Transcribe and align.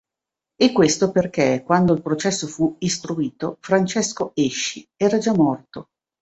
E 0.55 0.71
questo 0.71 1.11
perché, 1.11 1.61
quando 1.63 1.93
il 1.93 2.01
processo 2.01 2.47
fu 2.47 2.75
istruito, 2.79 3.57
Francesco 3.59 4.31
Esci 4.33 4.83
era 4.97 5.19
già 5.19 5.31
morto. 5.31 5.89